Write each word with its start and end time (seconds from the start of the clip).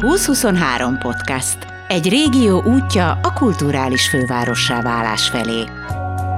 2023 0.00 0.98
podcast. 0.98 1.56
Egy 1.88 2.08
régió 2.08 2.62
útja 2.62 3.18
a 3.22 3.32
kulturális 3.32 4.08
fővárossá 4.08 4.82
válás 4.82 5.28
felé. 5.28 5.64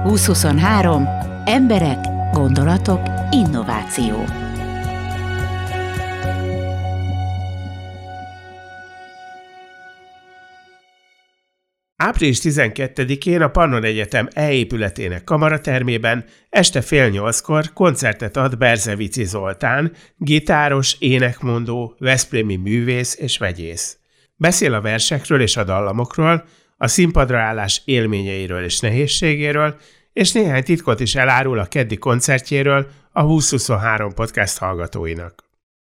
2023. 0.03 1.07
Emberek, 1.45 1.97
gondolatok, 2.33 3.01
innováció. 3.31 4.25
Április 12.05 12.39
12-én 12.41 13.41
a 13.41 13.47
Pannon 13.47 13.83
Egyetem 13.83 14.27
E-épületének 14.33 15.23
kamaratermében 15.23 16.25
este 16.49 16.81
fél 16.81 17.09
nyolckor 17.09 17.73
koncertet 17.73 18.37
ad 18.37 18.57
Berzevici 18.57 19.23
Zoltán, 19.23 19.91
gitáros, 20.17 20.95
énekmondó, 20.99 21.95
veszprémi 21.99 22.55
művész 22.55 23.17
és 23.19 23.37
vegyész. 23.37 23.97
Beszél 24.35 24.73
a 24.73 24.81
versekről 24.81 25.41
és 25.41 25.57
a 25.57 25.63
dallamokról, 25.63 26.45
a 26.77 26.87
színpadra 26.87 27.39
állás 27.39 27.81
élményeiről 27.85 28.63
és 28.63 28.79
nehézségéről, 28.79 29.75
és 30.13 30.31
néhány 30.31 30.63
titkot 30.63 30.99
is 30.99 31.15
elárul 31.15 31.59
a 31.59 31.65
keddi 31.65 31.97
koncertjéről 31.97 32.87
a 33.11 33.25
2023 33.25 34.13
podcast 34.13 34.57
hallgatóinak. 34.57 35.43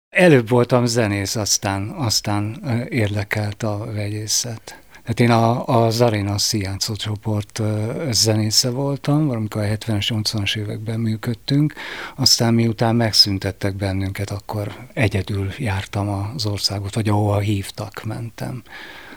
Előbb 0.09 0.49
voltam 0.49 0.87
zenész, 0.87 1.37
aztán, 1.37 1.89
aztán 1.89 2.63
érdekelt 2.89 3.63
a 3.63 3.93
vegyészet. 3.93 4.88
Hát 5.09 5.21
én 5.21 5.31
a, 5.31 5.67
a 5.85 5.91
Zarina 5.91 6.39
Sziánszó 6.39 6.95
csoport 6.95 7.63
zenésze 8.11 8.71
voltam, 8.71 9.27
valamikor 9.27 9.63
a 9.63 9.67
70-es, 9.67 10.07
80-as 10.09 10.57
években 10.57 11.01
működtünk, 11.01 11.75
aztán 12.17 12.55
miután 12.55 12.97
megszüntettek 12.97 13.75
bennünket, 13.75 14.31
akkor 14.31 14.77
egyedül 14.93 15.51
jártam 15.59 16.09
az 16.09 16.47
országot, 16.47 16.95
vagy 16.95 17.09
ahova 17.09 17.39
hívtak, 17.39 18.03
mentem. 18.05 18.63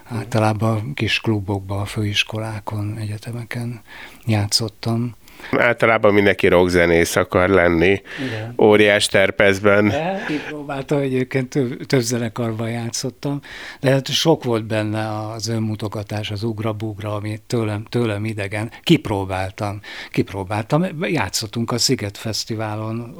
Általában 0.04 0.94
kis 0.94 1.20
klubokban, 1.20 1.86
főiskolákon, 1.86 2.98
egyetemeken 2.98 3.82
játszottam. 4.26 5.16
Általában 5.52 6.14
mindenki 6.14 6.48
rockzenész 6.48 7.16
akar 7.16 7.50
lenni, 7.50 8.02
Igen. 8.26 8.54
óriás 8.62 9.08
terpezben. 9.08 9.94
Kipróbáltam 10.28 11.00
egyébként, 11.00 11.50
több, 11.50 11.86
több 11.86 12.02
zenekarban 12.02 12.70
játszottam, 12.70 13.40
de 13.80 13.92
hát 13.92 14.08
sok 14.08 14.44
volt 14.44 14.66
benne 14.66 15.30
az 15.32 15.48
önmutogatás, 15.48 16.32
az 16.32 16.44
ugra-bugra, 16.44 17.16
ami 17.16 17.40
tőlem, 17.48 17.84
tőlem 17.90 18.26
idegen. 18.26 18.72
Kipróbáltam, 18.84 19.80
kipróbáltam. 20.12 20.86
Játszottunk 21.02 21.72
a 21.72 21.78
Sziget 21.78 22.18
Fesztiválon, 22.18 23.16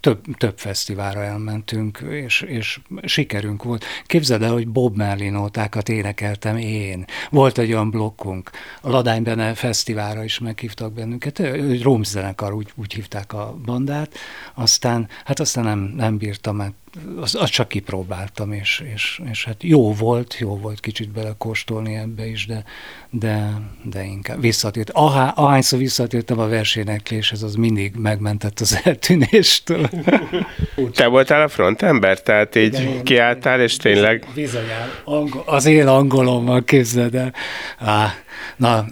több, 0.00 0.20
több 0.36 0.58
fesztiválra 0.58 1.22
elmentünk, 1.22 1.98
és, 2.10 2.40
és 2.40 2.80
sikerünk 3.02 3.62
volt. 3.62 3.84
Képzeld 4.06 4.42
el, 4.42 4.52
hogy 4.52 4.68
Bob 4.68 4.96
Merlin 4.96 5.32
nótákat 5.32 5.88
énekeltem 5.88 6.56
én. 6.56 7.04
Volt 7.30 7.58
egy 7.58 7.72
olyan 7.72 7.90
blokkunk. 7.90 8.50
A 8.80 8.90
Ladánybene 8.90 9.54
fesztiválra 9.54 10.24
is 10.24 10.38
meghívtak 10.38 10.92
bennünket, 10.92 11.29
őket, 11.38 11.82
Róm 11.82 12.02
zenekar, 12.02 12.52
úgy, 12.52 12.72
úgy 12.76 12.94
hívták 12.94 13.32
a 13.32 13.54
bandát, 13.64 14.14
aztán, 14.54 15.08
hát 15.24 15.40
aztán 15.40 15.64
nem, 15.64 15.78
nem 15.78 16.16
bírtam, 16.16 16.56
mert 16.56 16.74
azt, 17.20 17.34
azt 17.34 17.52
csak 17.52 17.68
kipróbáltam, 17.68 18.52
és, 18.52 18.82
és, 18.94 19.20
és 19.30 19.44
hát 19.44 19.62
jó 19.62 19.92
volt, 19.92 20.36
jó 20.38 20.56
volt 20.56 20.80
kicsit 20.80 21.10
belekóstolni 21.10 21.94
ebbe 21.94 22.26
is, 22.26 22.46
de, 22.46 22.64
de, 23.10 23.60
de 23.82 24.02
inkább 24.02 24.40
visszatért. 24.40 24.90
Ahá, 24.90 25.28
ahányszor 25.28 25.78
visszatértem 25.78 26.38
a 26.38 26.48
versénekléshez, 26.48 27.42
az 27.42 27.54
mindig 27.54 27.94
megmentett 27.96 28.60
az 28.60 28.80
eltűnéstől. 28.84 29.88
Te 30.94 31.06
voltál 31.06 31.42
a 31.42 31.48
frontember? 31.48 32.22
Tehát 32.22 32.56
így 32.56 32.80
igen, 32.80 33.02
kiálltál, 33.02 33.60
és 33.60 33.76
tényleg... 33.76 34.26
Bizonyán, 34.34 34.88
angol, 35.04 35.42
az 35.46 35.66
én 35.66 35.86
angolommal 35.86 36.64
képzeld 36.64 37.14
el. 37.14 37.32
Á, 37.78 38.14
na, 38.56 38.86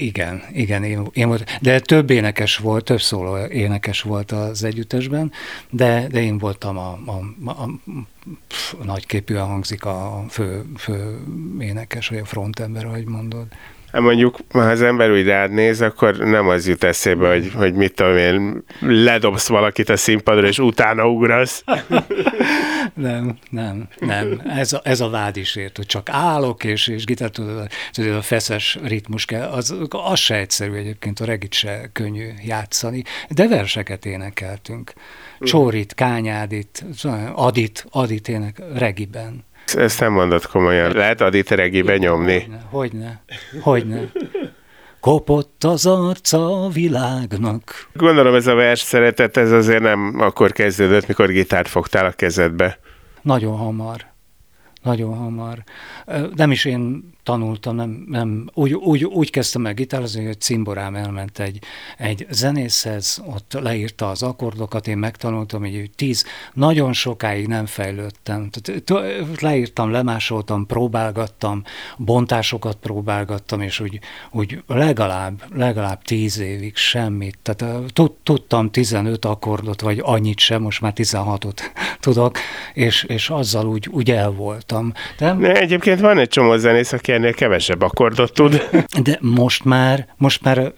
igen, 0.00 0.42
igen, 0.52 0.84
én, 0.84 1.06
én 1.12 1.26
volt, 1.28 1.58
de 1.60 1.80
több 1.80 2.10
énekes 2.10 2.56
volt, 2.56 2.84
több 2.84 3.00
szóló 3.00 3.36
énekes 3.46 4.00
volt 4.02 4.32
az 4.32 4.64
együttesben, 4.64 5.32
de, 5.70 6.06
de 6.10 6.22
én 6.22 6.38
voltam 6.38 6.78
a, 6.78 6.98
a 7.06 7.15
a, 7.44 7.50
a, 7.50 7.70
a 8.80 8.84
nagyképűen 8.84 9.46
hangzik 9.46 9.84
a 9.84 10.24
fő, 10.28 10.64
fő 10.76 11.24
énekes, 11.60 12.08
vagy 12.08 12.18
a 12.18 12.24
frontember, 12.24 12.84
ahogy 12.84 13.04
mondod. 13.04 13.46
Hát 13.96 14.04
mondjuk, 14.04 14.38
ha 14.50 14.58
az 14.58 14.82
ember 14.82 15.10
úgy 15.10 15.26
rád 15.26 15.50
néz, 15.50 15.80
akkor 15.80 16.16
nem 16.16 16.48
az 16.48 16.68
jut 16.68 16.84
eszébe, 16.84 17.28
hogy, 17.28 17.52
hogy 17.54 17.74
mit 17.74 17.94
tudom 17.94 18.16
én, 18.16 18.64
ledobsz 18.80 19.48
valakit 19.48 19.88
a 19.88 19.96
színpadra, 19.96 20.46
és 20.46 20.58
utána 20.58 21.08
ugrasz. 21.08 21.64
nem, 22.94 23.38
nem, 23.50 23.88
nem. 23.98 24.42
Ez 24.56 24.72
a, 24.72 24.80
ez 24.82 25.00
a 25.00 25.08
vád 25.08 25.36
is 25.36 25.56
ért, 25.56 25.76
hogy 25.76 25.86
csak 25.86 26.08
állok, 26.10 26.64
és, 26.64 26.88
és 26.88 27.04
gitár 27.04 27.30
tudod, 27.30 27.68
tudod, 27.90 28.14
a 28.14 28.22
feszes 28.22 28.78
ritmus 28.82 29.24
kell. 29.24 29.48
Az, 29.48 29.74
az 29.88 30.18
se 30.18 30.34
egyszerű 30.34 30.72
egyébként, 30.72 31.20
a 31.20 31.24
regit 31.24 31.54
se 31.54 31.88
könnyű 31.92 32.28
játszani, 32.44 33.02
de 33.28 33.48
verseket 33.48 34.06
énekeltünk. 34.06 34.92
Csórit, 35.40 35.94
Kányádit, 35.94 36.84
Adit, 37.34 37.86
Adit 37.90 38.28
ének 38.28 38.62
regiben. 38.74 39.44
Ezt 39.74 40.00
nem 40.00 40.12
mondod 40.12 40.46
komolyan. 40.46 40.92
Lehet 40.92 41.20
Adit 41.20 41.50
regibe 41.50 41.96
nyomni? 41.96 42.40
Hogyne, 42.40 42.60
hogyne. 42.70 43.20
hogyne. 43.60 44.10
Kopott 45.00 45.64
az 45.64 45.86
arca 45.86 46.64
a 46.64 46.68
világnak. 46.68 47.88
Gondolom 47.92 48.34
ez 48.34 48.46
a 48.46 48.54
vers 48.54 48.80
szeretet, 48.80 49.36
ez 49.36 49.52
azért 49.52 49.82
nem 49.82 50.16
akkor 50.20 50.52
kezdődött, 50.52 51.06
mikor 51.06 51.28
gitárt 51.28 51.68
fogtál 51.68 52.06
a 52.06 52.10
kezedbe. 52.10 52.78
Nagyon 53.22 53.56
hamar. 53.56 54.06
Nagyon 54.82 55.16
hamar. 55.16 55.62
Nem 56.34 56.50
is 56.50 56.64
én 56.64 57.14
tanultam, 57.26 57.74
nem, 57.74 58.04
nem 58.08 58.50
úgy, 58.54 58.74
úgy, 58.74 59.04
úgy 59.04 59.30
kezdtem 59.30 59.66
el 59.66 59.74
gitározni, 59.74 60.24
hogy 60.24 60.40
cimborám 60.40 60.94
elment 60.94 61.38
egy, 61.38 61.58
egy 61.98 62.26
zenészhez, 62.30 63.22
ott 63.26 63.52
leírta 63.60 64.10
az 64.10 64.22
akkordokat, 64.22 64.86
én 64.86 64.98
megtanultam, 64.98 65.60
hogy 65.60 65.90
tíz, 65.96 66.24
nagyon 66.52 66.92
sokáig 66.92 67.46
nem 67.46 67.66
fejlődtem. 67.66 68.50
Leírtam, 69.40 69.90
lemásoltam, 69.90 70.66
próbálgattam, 70.66 71.62
bontásokat 71.96 72.76
próbálgattam, 72.76 73.60
és 73.60 73.80
úgy, 73.80 73.98
úgy 74.30 74.62
legalább, 74.66 75.42
legalább 75.54 76.02
tíz 76.02 76.38
évig 76.38 76.76
semmit. 76.76 77.38
Tehát 77.42 77.92
tudtam 78.22 78.70
15 78.70 79.24
akkordot, 79.24 79.80
vagy 79.80 80.00
annyit 80.02 80.38
sem, 80.38 80.62
most 80.62 80.80
már 80.80 80.92
16-ot 80.96 81.60
tudok, 82.00 82.38
és, 82.74 83.02
és 83.02 83.30
azzal 83.30 83.66
úgy, 83.66 83.88
úgy 83.90 84.10
el 84.10 84.30
voltam. 84.30 84.92
De 85.18 85.54
egyébként 85.54 86.00
van 86.00 86.18
egy 86.18 86.28
csomó 86.28 86.56
zenész, 86.56 86.92
aki 86.92 87.14
ennél 87.16 87.34
kevesebb 87.34 87.82
akkordot 87.82 88.32
tud. 88.32 88.68
De 89.02 89.18
most 89.20 89.64
már, 89.64 90.06
most 90.16 90.42
már 90.42 90.72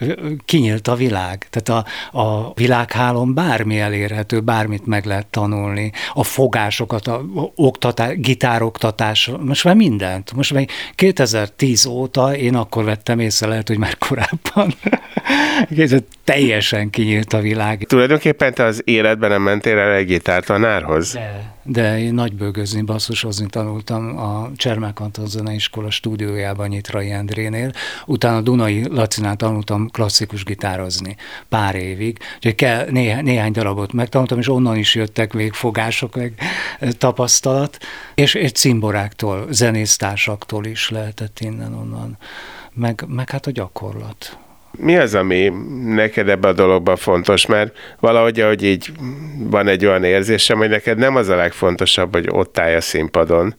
kinyílt 0.45 0.89
a 0.89 0.95
világ. 0.95 1.47
Tehát 1.51 1.85
a, 2.13 2.19
a 2.21 2.53
világhálón 2.55 3.35
bármi 3.35 3.81
elérhető, 3.81 4.41
bármit 4.41 4.87
meg 4.87 5.05
lehet 5.05 5.27
tanulni. 5.27 5.93
A 6.13 6.23
fogásokat, 6.23 7.07
a 7.07 7.23
oktatás, 7.55 8.17
gitároktatás, 8.17 9.31
most 9.41 9.65
már 9.65 9.75
mindent. 9.75 10.33
Most 10.33 10.53
már 10.53 10.67
2010 10.95 11.87
óta 11.87 12.37
én 12.37 12.55
akkor 12.55 12.85
vettem 12.85 13.19
észre, 13.19 13.49
lehet, 13.49 13.69
hogy 13.69 13.79
már 13.79 13.99
korábban. 13.99 14.75
teljesen 16.29 16.91
kinyílt 16.91 17.33
a 17.33 17.41
világ. 17.41 17.85
Tulajdonképpen 17.87 18.55
te 18.55 18.65
az 18.65 18.83
életben 18.85 19.31
nem 19.31 19.43
mentél 19.43 19.79
el 19.79 19.93
egy 19.93 20.07
gitártanárhoz? 20.07 21.13
De, 21.13 21.55
de 21.63 21.99
én 21.99 22.15
nagybőgözni, 22.15 22.83
basszusozni 22.83 23.47
tanultam 23.47 24.19
a 24.19 24.51
Csermák 24.57 25.01
Antal 25.01 25.27
Zeneiskola 25.27 25.91
stúdiójában 25.91 26.69
Nyitrai 26.69 27.11
Endrénél. 27.11 27.73
Utána 28.07 28.41
Dunai 28.41 28.89
Lacinál 28.89 29.37
tanultam 29.37 29.91
klasszikus 29.91 30.45
gitározni 30.45 31.17
pár 31.49 31.75
évig. 31.75 32.19
Úgyhogy 32.37 32.55
kell, 32.55 32.87
néhány, 32.91 33.25
néhány 33.25 33.53
darabot 33.53 33.93
megtanultam, 33.93 34.39
és 34.39 34.49
onnan 34.49 34.77
is 34.77 34.95
jöttek 34.95 35.33
végfogások, 35.33 36.17
meg 36.17 36.33
tapasztalat. 36.99 37.79
És, 38.15 38.35
és 38.35 38.53
cimboráktól, 38.53 39.47
zenésztársaktól 39.51 40.65
is 40.65 40.91
lehetett 40.91 41.41
innen-onnan. 41.41 42.19
Meg, 42.73 43.05
meg 43.07 43.31
hát 43.31 43.47
a 43.47 43.51
gyakorlat 43.51 44.39
mi 44.79 44.97
az, 44.97 45.15
ami 45.15 45.53
neked 45.85 46.29
ebbe 46.29 46.49
a 46.49 46.53
dologban 46.53 46.97
fontos? 46.97 47.47
Mert 47.47 47.77
valahogy, 48.01 48.41
hogy 48.41 48.63
így 48.63 48.93
van 49.39 49.69
egy 49.69 49.87
olyan 49.87 50.05
érzésem, 50.05 50.59
hogy 50.59 50.69
neked 50.69 50.99
nem 50.99 51.17
az 51.17 51.29
a 51.29 51.37
legfontosabb, 51.37 52.13
hogy 52.13 52.29
ott 52.31 52.59
állj 52.59 52.75
a 52.75 52.81
színpadon, 52.81 53.55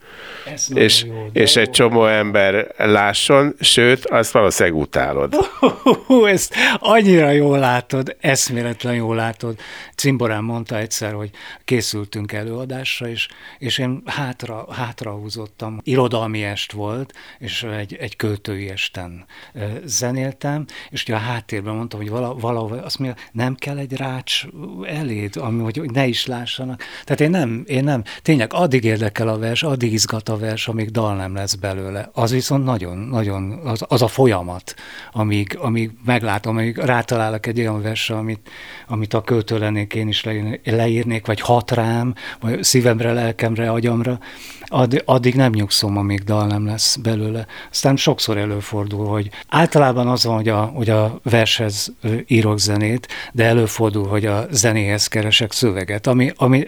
és, 0.74 1.04
jó, 1.04 1.30
és 1.34 1.56
egy 1.56 1.70
csomó 1.70 2.06
ember 2.06 2.68
lásson, 2.78 3.56
sőt, 3.60 4.06
azt 4.06 4.32
valószínűleg 4.32 4.80
utálod. 4.80 5.36
Hú, 6.06 6.26
ezt 6.26 6.56
annyira 6.80 7.30
jól 7.32 7.60
látod, 7.60 8.16
eszméletlen 8.20 8.96
jól 8.96 9.16
látod. 9.16 9.60
Cimborán 9.96 10.44
mondta 10.44 10.78
egyszer, 10.78 11.14
hogy 11.14 11.30
készültünk 11.66 12.32
előadásra, 12.32 13.08
és, 13.08 13.28
és 13.58 13.78
én 13.78 14.02
hátra, 14.06 14.68
hátra 14.72 15.12
húzottam. 15.12 15.80
Irodalmi 15.84 16.44
est 16.44 16.72
volt, 16.72 17.14
és 17.40 17.64
egy, 17.64 17.98
egy 18.00 18.16
költői 18.16 18.70
esten 18.70 19.26
zenéltem, 19.86 20.66
és 20.90 21.04
a 21.12 21.18
háttérben 21.18 21.76
mondtam, 21.76 22.00
hogy 22.00 22.10
vala, 22.10 22.36
valahol, 22.36 22.78
azt 22.78 23.00
mondja, 23.00 23.24
nem 23.32 23.56
kell 23.56 23.78
egy 23.78 23.94
rács 23.94 24.44
eléd, 24.84 25.38
ami, 25.38 25.64
hogy, 25.64 25.78
hogy 25.78 25.92
ne 25.92 26.08
is 26.08 26.26
lássanak. 26.26 26.84
Tehát 27.04 27.22
én 27.22 27.30
nem, 27.30 27.64
én 27.68 27.84
nem, 27.84 28.04
tényleg 28.22 28.54
addig 28.54 28.84
érdekel 28.84 29.28
a 29.28 29.38
vers, 29.38 29.64
addig 29.64 29.94
izgat 29.94 30.30
a 30.30 30.38
vers, 30.38 30.68
amíg 30.68 30.90
dal 30.90 31.16
nem 31.16 31.36
lesz 31.36 31.54
belőle. 31.54 32.10
Az 32.14 32.32
viszont 32.32 32.64
nagyon, 32.64 32.98
nagyon, 32.98 33.52
az, 33.64 33.86
az 33.88 34.02
a 34.02 34.08
folyamat, 34.08 34.76
amíg, 35.12 35.58
amíg 35.62 35.92
meglátom, 36.06 36.58
amíg 36.58 36.78
rátalálok 36.78 37.46
egy 37.46 37.60
olyan 37.60 37.82
versre, 37.82 38.16
amit, 38.16 38.50
amit 38.88 39.14
a 39.14 39.22
költő 39.22 39.58
lennék 39.58 39.94
én 39.94 40.08
is 40.08 40.24
leírnék, 40.64 41.26
vagy 41.26 41.42
hat 41.42 41.72
rám, 41.72 42.14
vagy 42.40 42.64
szívemre, 42.64 43.14
lelkemre, 43.14 43.72
agyamra, 43.72 44.20
add, 44.66 45.02
addig 45.06 45.36
nem 45.36 45.52
nyugszom, 45.52 45.98
amíg 45.98 46.24
dal 46.24 46.48
nem 46.48 46.66
lesz 46.66 46.96
belőle. 46.96 47.46
Aztán 47.72 47.96
sokszor 47.96 48.38
előfordul, 48.38 49.08
hogy 49.08 49.30
általában 49.48 50.08
az 50.08 50.24
van, 50.24 50.36
hogy 50.36 50.50
a, 50.50 50.62
hogy 50.62 50.90
a 50.90 50.99
vershez 51.24 51.94
írok 52.28 52.60
zenét, 52.60 53.08
de 53.34 53.44
előfordul, 53.44 54.08
hogy 54.08 54.26
a 54.26 54.46
zenéhez 54.52 55.08
keresek 55.08 55.52
szöveget. 55.52 56.08
Ami, 56.08 56.32
ami 56.36 56.68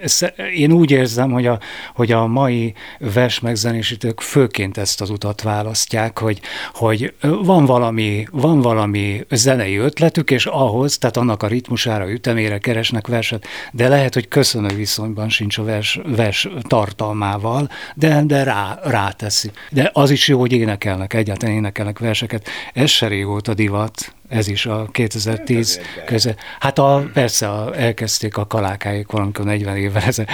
én 0.56 0.72
úgy 0.72 0.92
érzem, 0.92 1.32
hogy 1.32 1.46
a, 1.46 1.60
hogy 1.96 2.12
a 2.12 2.28
mai 2.28 2.74
vers 3.00 3.40
megzenésítők 3.40 4.22
főként 4.22 4.78
ezt 4.78 5.02
az 5.02 5.10
utat 5.10 5.42
választják, 5.42 6.20
hogy, 6.20 6.42
hogy 6.74 7.14
van 7.22 7.66
valami, 7.66 8.26
van 8.32 8.62
valami 8.62 9.26
zenei 9.30 9.78
ötletük, 9.78 10.32
és 10.32 10.46
ahhoz, 10.46 10.98
tehát 10.98 11.18
annak 11.18 11.44
a 11.44 11.48
ritmusára, 11.48 12.12
ütemére 12.12 12.58
keresnek 12.58 13.08
verset, 13.08 13.46
de 13.72 13.88
lehet, 13.88 14.14
hogy 14.14 14.28
köszönő 14.28 14.76
viszonyban 14.76 15.30
sincs 15.30 15.58
a 15.58 15.64
vers, 15.64 16.00
vers 16.06 16.50
tartalmával, 16.62 17.70
de, 17.96 18.24
de 18.26 18.44
rá, 18.44 18.80
ráteszi. 18.84 19.52
De 19.70 19.90
az 19.94 20.10
is 20.10 20.28
jó, 20.28 20.40
hogy 20.40 20.52
énekelnek, 20.52 21.14
egyáltalán 21.14 21.56
énekelnek 21.56 22.00
verseket. 22.00 22.48
Ez 22.74 22.90
se 22.90 23.08
régóta 23.08 23.54
divat, 23.54 24.14
ez 24.32 24.48
is 24.48 24.66
a 24.66 24.88
2010 24.92 25.80
köze. 26.06 26.36
Hát 26.60 26.80
a, 26.80 27.10
persze 27.14 27.50
a, 27.50 27.76
elkezdték 27.76 28.38
a 28.38 28.48
kalákáik 28.48 29.12
valamikor 29.12 29.46
40 29.46 29.78
évvel 29.78 30.04
ezen, 30.04 30.28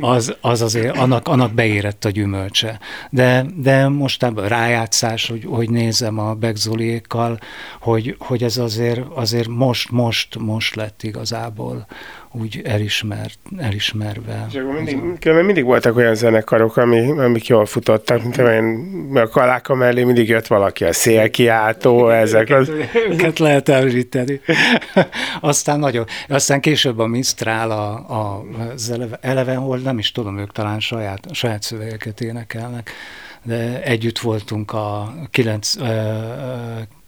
az, 0.00 0.36
az 0.40 0.62
azért, 0.62 0.96
annak, 0.96 1.28
annak 1.28 1.52
beérett 1.52 2.04
a 2.04 2.10
gyümölcse. 2.10 2.80
De, 3.10 3.46
de 3.56 3.88
mostában 3.88 4.48
rájátszás, 4.48 5.28
hogy, 5.28 5.44
hogy 5.48 5.70
nézem 5.70 6.18
a 6.18 6.34
Begzoliékkal, 6.34 7.38
hogy, 7.80 8.16
hogy 8.18 8.42
ez 8.42 8.56
azért, 8.56 9.00
azért 9.14 9.48
most, 9.48 9.90
most, 9.90 10.38
most 10.38 10.74
lett 10.74 11.02
igazából 11.02 11.86
úgy 12.32 12.60
elismert, 12.64 13.38
elismerve. 13.56 14.46
És 14.48 14.54
akkor 14.54 14.74
mindig, 14.74 15.32
mindig 15.44 15.64
voltak 15.64 15.96
olyan 15.96 16.14
zenekarok, 16.14 16.76
ami, 16.76 17.10
amik 17.10 17.46
jól 17.46 17.66
futottak, 17.66 18.22
mint 18.22 18.36
én, 18.36 19.10
a 19.14 19.28
kaláka 19.28 19.74
mellé 19.74 20.04
mindig 20.04 20.28
jött 20.28 20.46
valaki, 20.46 20.84
a 20.84 20.92
szélkiáltó, 20.92 22.08
ezek. 22.08 22.50
Az... 22.50 22.70
Őket 23.10 23.38
lehet 23.38 23.68
említeni. 23.68 24.40
aztán 25.40 25.78
nagyon, 25.78 26.04
aztán 26.28 26.60
később 26.60 26.98
a 26.98 27.06
Mistral, 27.06 27.70
a, 27.70 27.92
a, 27.94 28.44
az 28.72 28.94
Elevenhold, 29.20 29.82
nem 29.82 29.98
is 29.98 30.12
tudom, 30.12 30.38
ők 30.38 30.52
talán 30.52 30.80
saját, 30.80 31.34
saját 31.34 31.62
szövegeket 31.62 32.20
énekelnek, 32.20 32.90
de 33.42 33.82
együtt 33.82 34.18
voltunk 34.18 34.72
a 34.72 35.14
9, 35.30 35.74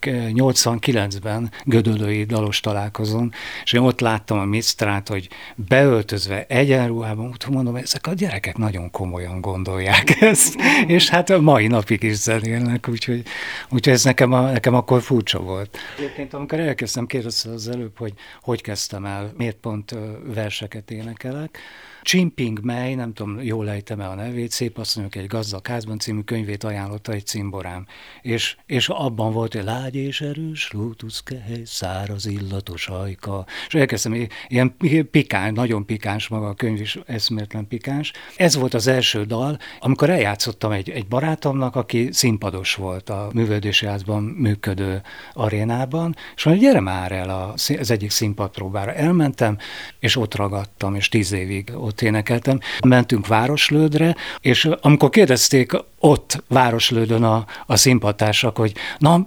89-ben 0.06 1.50
Gödöllői 1.64 2.24
dalos 2.24 2.60
találkozón, 2.60 3.32
és 3.64 3.72
én 3.72 3.80
ott 3.80 4.00
láttam 4.00 4.38
a 4.38 4.44
Misztrát, 4.44 5.08
hogy 5.08 5.28
beöltözve 5.54 6.44
egyenruhában, 6.48 7.26
úgy 7.26 7.44
mondom, 7.50 7.76
ezek 7.76 8.06
a 8.06 8.14
gyerekek 8.14 8.56
nagyon 8.56 8.90
komolyan 8.90 9.40
gondolják 9.40 10.16
ezt, 10.20 10.60
és 10.86 11.08
hát 11.08 11.30
a 11.30 11.40
mai 11.40 11.66
napig 11.66 12.02
is 12.02 12.16
zenélnek, 12.16 12.88
úgyhogy, 12.88 13.22
úgyhogy 13.70 13.92
ez 13.92 14.04
nekem, 14.04 14.32
a, 14.32 14.50
nekem 14.50 14.74
akkor 14.74 15.02
furcsa 15.02 15.38
volt. 15.38 15.78
Egyébként 15.98 16.34
amikor 16.34 16.60
elkezdtem, 16.60 17.06
kérdezte 17.06 17.50
az 17.50 17.68
előbb, 17.68 17.98
hogy 17.98 18.12
hogy 18.40 18.62
kezdtem 18.62 19.04
el, 19.04 19.32
miért 19.36 19.56
pont 19.56 19.94
verseket 20.24 20.90
énekelek, 20.90 21.58
Csimping 22.02 22.60
Mely, 22.62 22.94
nem 22.94 23.12
tudom, 23.12 23.42
jól 23.42 23.70
ejtem 23.70 24.00
el 24.00 24.10
a 24.10 24.14
nevét, 24.14 24.50
Szép 24.50 24.78
asszonyok 24.78 25.14
egy 25.14 25.26
gazdag 25.26 25.66
házban 25.66 25.98
című 25.98 26.20
könyvét 26.20 26.64
ajánlotta 26.64 27.12
egy 27.12 27.26
cimborám. 27.26 27.86
És, 28.22 28.56
és 28.66 28.88
abban 28.88 29.32
volt 29.32 29.54
egy 29.54 29.64
lágy 29.92 30.06
és 30.06 30.20
erős 30.20 30.70
lótuszkehely, 30.72 31.62
száraz 31.64 32.26
illatos 32.26 32.88
ajka. 32.88 33.46
És 33.66 33.74
elkezdtem, 33.74 34.26
ilyen 34.48 34.76
pikáns, 35.10 35.56
nagyon 35.56 35.86
pikáns 35.86 36.28
maga 36.28 36.48
a 36.48 36.54
könyv 36.54 36.80
is, 36.80 36.98
eszméletlen 37.06 37.68
pikáns. 37.68 38.12
Ez 38.36 38.56
volt 38.56 38.74
az 38.74 38.86
első 38.86 39.24
dal, 39.24 39.58
amikor 39.80 40.10
eljátszottam 40.10 40.72
egy, 40.72 40.90
egy 40.90 41.06
barátomnak, 41.06 41.76
aki 41.76 42.08
színpados 42.12 42.74
volt 42.74 43.10
a 43.10 43.30
művődési 43.32 43.86
házban 43.86 44.22
működő 44.22 45.02
arénában, 45.32 46.16
és 46.36 46.44
mondja, 46.44 46.68
gyere 46.68 46.80
már 46.80 47.12
el 47.12 47.30
a, 47.30 47.52
az 47.78 47.90
egyik 47.90 48.10
színpadpróbára. 48.10 48.92
Elmentem, 48.92 49.58
és 49.98 50.16
ott 50.16 50.34
ragadtam, 50.34 50.94
és 50.94 51.08
tíz 51.08 51.32
évig 51.32 51.72
ott 51.74 52.00
énekeltem. 52.00 52.60
Mentünk 52.84 53.26
Városlődre, 53.26 54.16
és 54.40 54.68
amikor 54.80 55.10
kérdezték 55.10 55.72
ott 55.98 56.42
Városlődön 56.48 57.22
a, 57.22 57.44
a 57.66 57.76
színpadtársak, 57.76 58.56
hogy 58.56 58.72
na, 58.98 59.26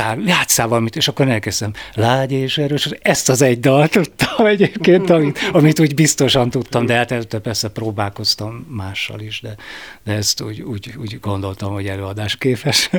játszál, 0.00 0.18
játszál 0.26 0.68
valamit, 0.68 0.96
és 0.96 1.08
akkor 1.08 1.28
elkezdtem, 1.28 1.72
lágy 1.94 2.32
és 2.32 2.58
erős, 2.58 2.88
ezt 3.02 3.28
az 3.28 3.42
egy 3.42 3.60
dalt 3.60 3.90
tudtam 3.90 4.46
egyébként, 4.46 5.10
amit, 5.10 5.38
amit 5.52 5.80
úgy 5.80 5.94
biztosan 5.94 6.50
tudtam, 6.50 6.86
de 6.86 6.94
hát 6.94 7.10
előtte 7.10 7.38
persze 7.38 7.68
próbálkoztam 7.68 8.66
mással 8.68 9.20
is, 9.20 9.40
de, 9.40 9.54
de 10.04 10.12
ezt 10.12 10.40
úgy, 10.40 10.60
úgy, 10.60 10.94
úgy 10.98 11.20
gondoltam, 11.20 11.72
hogy 11.72 11.86
előadásképes. 11.86 12.90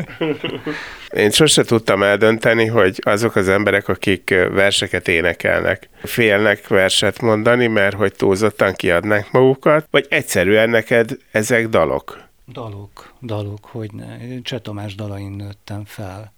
Én 1.09 1.31
sose 1.31 1.63
tudtam 1.63 2.03
eldönteni, 2.03 2.65
hogy 2.65 2.99
azok 3.03 3.35
az 3.35 3.49
emberek, 3.49 3.87
akik 3.87 4.29
verseket 4.51 5.07
énekelnek, 5.07 5.89
félnek 6.03 6.67
verset 6.67 7.21
mondani, 7.21 7.67
mert 7.67 7.95
hogy 7.95 8.13
túlzottan 8.15 8.73
kiadnák 8.73 9.31
magukat, 9.31 9.87
vagy 9.91 10.05
egyszerűen 10.09 10.69
neked 10.69 11.17
ezek 11.31 11.67
dalok? 11.67 12.29
Dalok, 12.47 13.13
dalok, 13.21 13.65
hogy 13.65 13.91
ne. 13.93 14.41
Cseh 14.41 14.59
Tamás 14.59 14.95
dalain 14.95 15.31
nőttem 15.31 15.85
fel. 15.85 16.33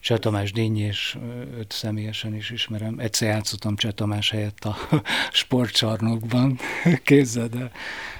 Cseh 0.00 0.18
Tamás 0.18 0.52
Díny, 0.52 0.78
és 0.78 1.18
őt 1.58 1.72
személyesen 1.72 2.34
is 2.34 2.50
ismerem. 2.50 2.98
Egyszer 2.98 3.28
játszottam 3.28 3.76
Cseh 3.76 3.92
Tamás 3.92 4.30
helyett 4.30 4.64
a 4.64 4.76
sportcsarnokban, 5.32 6.58
képzeld 7.04 7.54
el. 7.54 7.70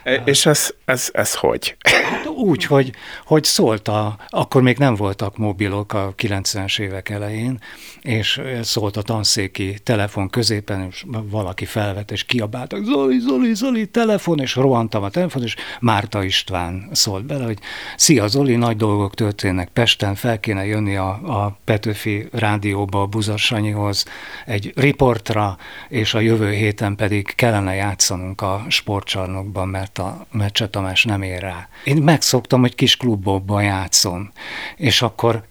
E, 0.09 0.23
és 0.25 0.47
ez, 0.47 0.71
ez, 0.85 1.09
ez 1.13 1.35
hogy? 1.35 1.77
Hát 1.81 2.27
úgy, 2.27 2.65
hogy, 2.65 2.93
hogy 3.25 3.45
szólt 3.45 3.89
a, 3.89 4.17
akkor 4.29 4.63
még 4.63 4.79
nem 4.79 4.95
voltak 4.95 5.37
mobilok 5.37 5.93
a 5.93 6.15
90-es 6.17 6.81
évek 6.81 7.09
elején, 7.09 7.61
és 8.01 8.41
szólt 8.63 8.97
a 8.97 9.03
tanszéki 9.03 9.79
telefon 9.83 10.31
középen, 10.31 10.87
és 10.91 11.05
valaki 11.23 11.65
felvett, 11.65 12.11
és 12.11 12.25
kiabáltak, 12.25 12.85
Zoli, 12.85 13.19
Zoli, 13.19 13.55
Zoli, 13.55 13.87
telefon, 13.87 14.41
és 14.41 14.55
rohantam 14.55 15.03
a 15.03 15.09
telefon, 15.09 15.43
és 15.43 15.57
Márta 15.81 16.23
István 16.23 16.89
szólt 16.93 17.25
bele, 17.25 17.45
hogy 17.45 17.59
szia 17.97 18.27
Zoli, 18.27 18.57
nagy 18.57 18.77
dolgok 18.77 19.15
történnek 19.15 19.69
Pesten, 19.69 20.15
fel 20.15 20.41
kéne 20.41 20.67
jönni 20.67 20.97
a, 20.97 21.09
a 21.09 21.59
Petőfi 21.65 22.29
rádióba, 22.33 23.03
a 23.03 23.07
Buzasanyihoz 23.07 24.05
egy 24.47 24.73
riportra, 24.77 25.57
és 25.89 26.15
a 26.15 26.21
jövő 26.21 26.53
héten 26.53 26.97
pedig 26.97 27.33
kellene 27.35 27.75
játszanunk 27.75 28.41
a 28.41 28.65
sportcsarnokban, 28.69 29.69
mert 29.69 29.98
a 29.99 30.27
Mecse 30.31 30.69
Tamás 30.69 31.05
nem 31.05 31.23
ér 31.23 31.41
rá. 31.41 31.69
Én 31.85 31.97
megszoktam, 31.97 32.61
hogy 32.61 32.75
kis 32.75 32.97
klubokban 32.97 33.63
játszom, 33.63 34.33
és 34.77 35.03
akkor 35.03 35.43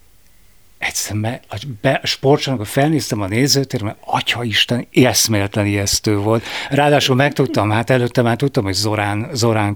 egyszer 0.77 1.15
me, 1.15 1.39
a, 1.49 1.65
be, 1.81 1.99
a 2.03 2.07
sportcsarnokban 2.07 2.71
felnéztem 2.71 3.21
a 3.21 3.27
nézőtérre, 3.27 3.85
mert 3.85 3.97
atya 4.05 4.43
Isten, 4.43 4.87
eszméletlen 4.93 5.65
ijesztő 5.65 6.17
volt. 6.17 6.43
Ráadásul 6.69 7.15
megtudtam, 7.15 7.69
hát 7.69 7.89
előtte 7.89 8.21
már 8.21 8.35
tudtam, 8.35 8.63
hogy 8.63 8.73
Zorán, 8.73 9.29
Zorán 9.33 9.75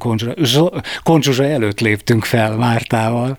Koncsuzsa 1.04 1.44
előtt 1.44 1.80
léptünk 1.80 2.24
fel 2.24 2.56
Mártával, 2.56 3.38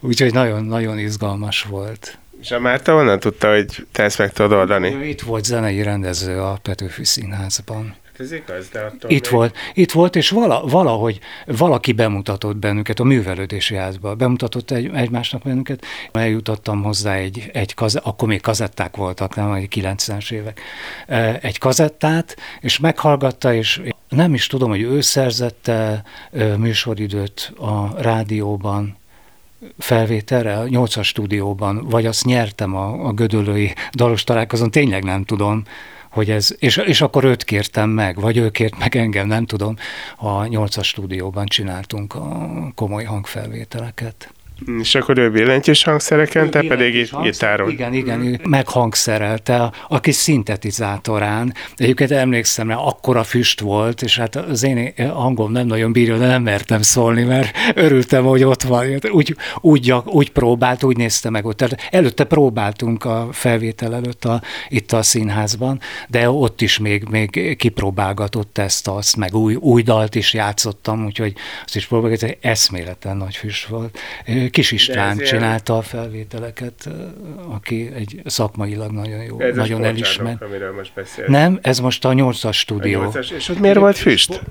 úgyhogy 0.00 0.32
nagyon-nagyon 0.32 0.98
izgalmas 0.98 1.62
volt. 1.62 2.18
És 2.40 2.50
a 2.50 2.60
Márta 2.60 2.94
onnan 2.94 3.20
tudta, 3.20 3.50
hogy 3.50 3.86
te 3.92 4.02
ezt 4.02 4.18
meg 4.18 4.32
tudod 4.32 4.52
oldani? 4.52 5.08
Itt 5.08 5.20
volt 5.20 5.44
zenei 5.44 5.82
rendező 5.82 6.40
a 6.40 6.58
Petőfi 6.62 7.04
Színházban. 7.04 7.94
Hát 8.12 8.20
ez 8.20 8.32
igaz, 8.32 8.68
de 8.68 8.80
attól 8.80 9.10
itt 9.10 9.22
még... 9.22 9.30
volt, 9.30 9.56
itt 9.74 9.92
volt, 9.92 10.16
és 10.16 10.30
vala, 10.30 10.66
valahogy 10.66 11.20
valaki 11.46 11.92
bemutatott 11.92 12.56
bennünket 12.56 13.00
a 13.00 13.04
művelődési 13.04 13.74
házba, 13.74 14.14
bemutatott 14.14 14.70
egy, 14.70 14.90
egymásnak 14.94 15.42
bennünket, 15.42 15.84
eljutottam 16.12 16.82
hozzá 16.82 17.14
egy, 17.14 17.50
egy 17.52 17.74
kaze, 17.74 18.00
akkor 18.02 18.28
még 18.28 18.40
kazetták 18.40 18.96
voltak, 18.96 19.34
nem, 19.34 19.52
egy 19.52 19.68
90-es 19.74 20.32
évek, 20.32 20.60
egy 21.40 21.58
kazettát, 21.58 22.36
és 22.60 22.78
meghallgatta, 22.78 23.54
és 23.54 23.80
nem 24.08 24.34
is 24.34 24.46
tudom, 24.46 24.70
hogy 24.70 24.82
ő 24.82 25.00
szerzette 25.00 26.02
műsoridőt 26.56 27.52
a 27.58 28.02
rádióban, 28.02 28.96
felvételre, 29.78 30.58
a 30.58 30.68
nyolcas 30.68 31.06
stúdióban, 31.06 31.86
vagy 31.88 32.06
azt 32.06 32.24
nyertem 32.24 32.76
a, 32.76 33.06
a 33.06 33.12
gödölői 33.12 33.74
dalos 33.92 34.24
találkozón, 34.24 34.70
tényleg 34.70 35.04
nem 35.04 35.24
tudom, 35.24 35.62
hogy 36.10 36.30
ez, 36.30 36.54
és, 36.58 36.76
és 36.76 37.00
akkor 37.00 37.24
őt 37.24 37.44
kértem 37.44 37.90
meg, 37.90 38.20
vagy 38.20 38.36
ő 38.36 38.50
kért 38.50 38.78
meg 38.78 38.96
engem, 38.96 39.26
nem 39.26 39.46
tudom, 39.46 39.76
a 40.16 40.46
nyolcas 40.46 40.88
stúdióban 40.88 41.46
csináltunk 41.46 42.14
a 42.14 42.48
komoly 42.74 43.04
hangfelvételeket. 43.04 44.32
És 44.80 44.94
akkor 44.94 45.18
ő 45.18 45.30
billentyűs 45.30 45.84
hangszereken, 45.84 46.50
te 46.50 46.62
pedig 46.62 46.94
itt 46.94 47.22
gitáron. 47.22 47.70
Igen, 47.70 47.94
igen, 47.94 48.26
ő 48.26 48.40
meghangszerelte 48.42 49.72
a 49.88 50.00
kis 50.00 50.14
szintetizátorán. 50.14 51.54
Egyébként 51.76 52.10
emlékszem, 52.10 52.66
mert 52.66 52.80
akkora 52.82 53.24
füst 53.24 53.60
volt, 53.60 54.02
és 54.02 54.18
hát 54.18 54.36
az 54.36 54.62
én 54.62 54.92
hangom 55.12 55.52
nem 55.52 55.66
nagyon 55.66 55.92
bírja, 55.92 56.18
de 56.18 56.26
nem 56.26 56.42
mertem 56.42 56.82
szólni, 56.82 57.22
mert 57.22 57.56
örültem, 57.74 58.24
hogy 58.24 58.44
ott 58.44 58.62
van. 58.62 58.98
Úgy, 59.10 59.36
úgy, 59.60 59.94
úgy 60.04 60.30
próbált, 60.30 60.82
úgy 60.82 60.96
nézte 60.96 61.30
meg 61.30 61.46
ott. 61.46 61.56
Tehát 61.56 61.88
előtte 61.90 62.24
próbáltunk 62.24 63.04
a 63.04 63.28
felvétel 63.32 63.94
előtt 63.94 64.24
a, 64.24 64.42
itt 64.68 64.92
a 64.92 65.02
színházban, 65.02 65.80
de 66.08 66.30
ott 66.30 66.60
is 66.60 66.78
még, 66.78 67.04
még 67.10 67.56
kipróbálgatott 67.56 68.58
ezt, 68.58 68.88
azt, 68.88 69.16
meg 69.16 69.34
új, 69.34 69.54
új 69.54 69.82
dalt 69.82 70.14
is 70.14 70.34
játszottam, 70.34 71.04
úgyhogy 71.04 71.34
azt 71.64 71.76
is 71.76 71.86
próbálgattam, 71.86 72.30
eszméleten 72.40 73.16
nagy 73.16 73.36
füst 73.36 73.66
volt. 73.66 73.98
Kis 74.52 74.72
István 74.72 75.18
csinálta 75.18 75.76
a 75.76 75.82
felvételeket, 75.82 76.88
aki 77.50 77.90
egy 77.94 78.20
szakmailag 78.24 78.90
nagyon 78.90 79.22
jó, 79.22 79.40
ez 79.40 79.56
nagyon 79.56 79.84
elismert. 79.84 80.42
amiről 80.42 80.74
most 80.74 80.92
Nem, 81.26 81.58
ez 81.62 81.78
most 81.78 82.04
a 82.04 82.12
nyolcas 82.12 82.58
stúdió. 82.58 83.00
A 83.00 83.04
8 83.04 83.30
és 83.30 83.48
ott 83.48 83.58
miért 83.58 83.78
volt 83.78 83.96
füst? 83.96 84.42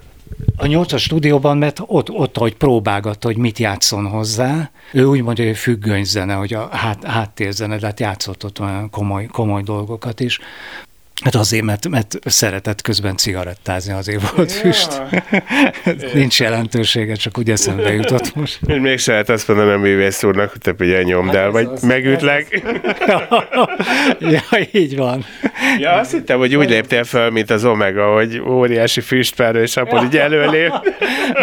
A 0.57 0.65
nyolcas 0.65 1.03
stúdióban, 1.03 1.57
mert 1.57 1.79
ott, 1.85 2.09
ott, 2.09 2.37
hogy 2.37 2.55
próbálgatta, 2.55 3.27
hogy 3.27 3.37
mit 3.37 3.57
játszon 3.57 4.07
hozzá, 4.07 4.71
ő 4.93 5.05
úgy 5.05 5.21
mondja, 5.21 5.45
hogy 5.45 5.57
függönyzene, 5.57 6.33
hogy 6.33 6.53
a 6.53 6.67
hát, 6.71 7.03
háttérzene, 7.03 7.77
de 7.77 7.85
hát 7.85 7.99
játszott 7.99 8.45
ott 8.45 8.59
olyan 8.59 8.89
komoly, 8.89 9.25
komoly 9.25 9.61
dolgokat 9.61 10.19
is. 10.19 10.39
Hát 11.21 11.35
azért, 11.35 11.63
mert, 11.63 11.87
mert 11.87 12.19
szeretett 12.25 12.81
közben 12.81 13.17
cigarettázni, 13.17 13.93
azért 13.93 14.31
volt 14.31 14.51
ja. 14.53 14.59
füst. 14.59 15.01
Nincs 16.13 16.39
jelentősége, 16.39 17.15
csak 17.15 17.37
úgy 17.37 17.49
eszembe 17.49 17.93
jutott 18.01 18.35
most. 18.35 18.59
Még 18.67 18.79
mégsem 18.79 19.13
lehet 19.13 19.29
azt 19.29 19.47
mondani 19.47 19.71
a 19.71 19.77
művész 19.77 20.23
úrnak, 20.23 20.49
hogy 20.51 20.61
te 20.61 20.75
ugye 20.79 21.03
nyomd 21.03 21.35
el, 21.35 21.43
hát 21.43 21.51
vagy 21.51 21.65
az 21.65 21.81
megütlek. 21.81 22.61
ja, 24.19 24.41
így 24.71 24.95
van. 24.95 25.25
Ja, 25.77 25.91
azt 25.91 26.11
hittem, 26.11 26.37
hogy 26.37 26.55
úgy 26.55 26.69
léptél 26.69 27.03
fel, 27.03 27.29
mint 27.29 27.49
az 27.49 27.65
Omega, 27.65 28.13
hogy 28.13 28.39
óriási 28.39 29.01
füstpárő, 29.01 29.61
és 29.61 29.77
akkor 29.77 30.03
így 30.03 30.17
előlép. 30.17 30.71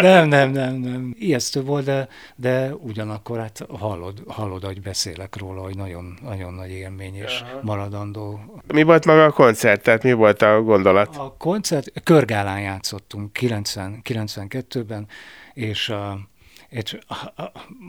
nem, 0.01 0.27
nem, 0.27 0.51
nem, 0.51 0.73
nem. 0.73 1.15
Ijesztő 1.19 1.61
volt, 1.61 1.85
de, 1.85 2.07
de 2.35 2.71
ugyanakkor 2.73 3.39
hát 3.39 3.65
hallod, 3.79 4.23
hallod, 4.27 4.63
hogy 4.63 4.81
beszélek 4.81 5.35
róla, 5.37 5.61
hogy 5.61 5.75
nagyon, 5.75 6.17
nagyon 6.23 6.53
nagy 6.53 6.71
élmény 6.71 7.15
és 7.15 7.43
maradandó. 7.61 8.39
Mi 8.67 8.83
volt 8.83 9.05
maga 9.05 9.23
a 9.23 9.31
koncert? 9.31 9.68
Koncert? 9.69 9.83
Tehát 9.83 10.03
mi 10.03 10.13
volt 10.13 10.41
a 10.41 10.61
gondolat? 10.61 11.17
A 11.17 11.35
koncert, 11.37 12.03
Körgálán 12.03 12.61
játszottunk 12.61 13.33
90, 13.33 14.01
92-ben, 14.03 15.07
és 15.53 15.93
és 16.69 16.97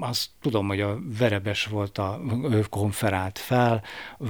azt 0.00 0.26
tudom, 0.40 0.66
hogy 0.66 0.80
a 0.80 0.98
Verebes 1.18 1.66
volt 1.66 1.98
a, 1.98 2.20
ő 2.50 2.64
konferált 2.70 3.38
fel, 3.38 3.82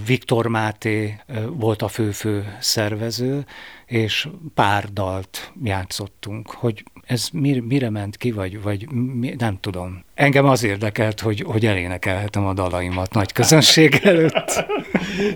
Viktor 0.06 0.46
Máté 0.46 1.20
volt 1.48 1.82
a 1.82 1.88
fő-fő 1.88 2.56
szervező, 2.60 3.46
és 3.86 4.28
pár 4.54 4.92
dalt 4.92 5.52
játszottunk, 5.62 6.50
hogy 6.50 6.84
ez 7.10 7.28
mire, 7.32 7.60
mire 7.60 7.90
ment 7.90 8.16
ki, 8.16 8.30
vagy, 8.30 8.62
vagy 8.62 8.90
mi, 8.90 9.34
nem 9.38 9.58
tudom. 9.60 10.04
Engem 10.14 10.44
az 10.44 10.62
érdekelt, 10.62 11.20
hogy, 11.20 11.40
hogy 11.46 11.66
elénekelhetem 11.66 12.46
a 12.46 12.52
dalaimat 12.52 13.14
nagy 13.14 13.32
közönség 13.32 14.00
előtt. 14.02 14.64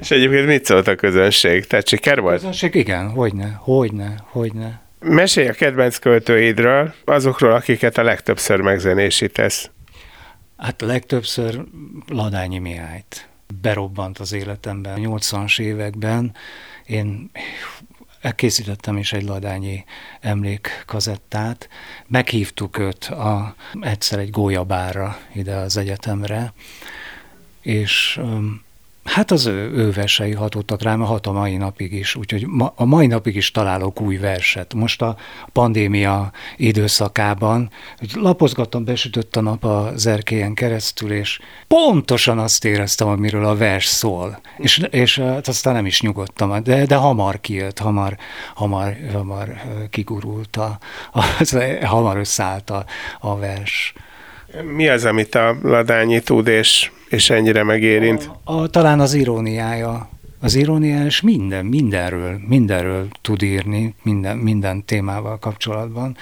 és 0.00 0.10
egyébként 0.10 0.46
mit 0.46 0.64
szólt 0.64 0.88
a 0.88 0.94
közönség? 0.94 1.66
Tehát 1.66 1.88
siker 1.88 2.20
volt? 2.20 2.34
A 2.34 2.38
közönség, 2.38 2.74
igen, 2.74 3.10
hogyne, 3.10 3.58
hogyne, 3.60 4.14
hogyne. 4.24 4.82
Mesélj 5.00 5.48
a 5.48 5.52
kedvenc 5.52 5.98
költőidről, 5.98 6.94
azokról, 7.04 7.52
akiket 7.52 7.98
a 7.98 8.02
legtöbbször 8.02 8.60
megzenésítesz. 8.60 9.70
Hát 10.56 10.82
a 10.82 10.86
legtöbbször 10.86 11.64
Ladányi 12.08 12.58
Mihályt. 12.58 13.28
Berobbant 13.60 14.18
az 14.18 14.32
életemben 14.32 14.98
80-as 15.00 15.60
években. 15.60 16.34
Én 16.86 17.30
készítettem 18.32 18.96
is 18.96 19.12
egy 19.12 19.24
ladányi 19.24 19.84
emlékkazettát. 20.20 21.68
Meghívtuk 22.06 22.78
őt 22.78 23.04
a, 23.04 23.54
egyszer 23.80 24.18
egy 24.18 24.30
gólyabára 24.30 25.18
ide 25.32 25.54
az 25.54 25.76
egyetemre, 25.76 26.52
és 27.62 28.20
Hát 29.04 29.30
az 29.30 29.46
ő, 29.46 29.70
ő 29.70 29.90
versei 29.90 30.32
hatottak 30.32 30.82
rám, 30.82 31.00
hat 31.00 31.26
a 31.26 31.32
mai 31.32 31.56
napig 31.56 31.92
is, 31.92 32.14
úgyhogy 32.14 32.46
ma, 32.46 32.72
a 32.76 32.84
mai 32.84 33.06
napig 33.06 33.36
is 33.36 33.50
találok 33.50 34.00
új 34.00 34.16
verset. 34.16 34.74
Most 34.74 35.02
a 35.02 35.16
pandémia 35.52 36.32
időszakában, 36.56 37.70
hogy 37.98 38.10
lapozgattam, 38.14 38.84
besütött 38.84 39.36
a 39.36 39.40
nap 39.40 39.64
az 39.64 40.06
erkélyen 40.06 40.54
keresztül, 40.54 41.12
és 41.12 41.38
pontosan 41.66 42.38
azt 42.38 42.64
éreztem, 42.64 43.08
amiről 43.08 43.44
a 43.44 43.56
vers 43.56 43.86
szól. 43.86 44.40
És, 44.58 44.86
és 44.90 45.18
hát 45.18 45.48
aztán 45.48 45.74
nem 45.74 45.86
is 45.86 46.00
nyugodtam, 46.00 46.62
de, 46.62 46.86
de 46.86 46.94
hamar 46.94 47.40
kijött, 47.40 47.78
hamar, 47.78 48.16
hamar, 48.54 48.96
hamar 49.12 49.60
kigurult, 49.90 50.56
a, 50.56 50.78
az, 51.38 51.58
hamar 51.82 52.16
összeállt 52.16 52.70
a, 52.70 52.84
a 53.20 53.36
vers. 53.36 53.92
Mi 54.62 54.88
az, 54.88 55.04
amit 55.04 55.34
a 55.34 55.56
Ladányi 55.62 56.20
tud, 56.20 56.46
és, 56.46 56.90
és 57.14 57.30
ennyire 57.30 57.62
megérint? 57.62 58.30
A, 58.44 58.52
a, 58.52 58.66
talán 58.66 59.00
az 59.00 59.14
iróniája. 59.14 60.08
Az 60.40 60.54
iróniája, 60.54 61.04
és 61.04 61.20
minden, 61.20 61.64
mindenről, 61.64 62.40
mindenről 62.46 63.08
tud 63.20 63.42
írni, 63.42 63.94
minden, 64.02 64.36
minden 64.36 64.84
témával 64.84 65.38
kapcsolatban. 65.38 66.16